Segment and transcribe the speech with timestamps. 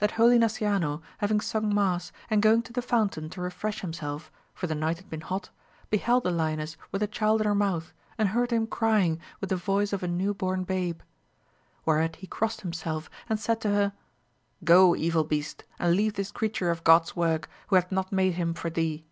[0.00, 4.66] That holy Nasciano having sung ma«s, and going to the fountain to refresh himself, for
[4.66, 5.50] the night had been hot,
[5.90, 9.54] beheld the lioness with the child in her mouth, and heard him crying with the
[9.54, 11.02] voice of a new bom babe.
[11.86, 13.92] Whereat he crossed himself, and said to her,
[14.64, 18.54] Go, evil beast, and leave this creature of God*s work, who hath not made him
[18.54, 19.04] for thee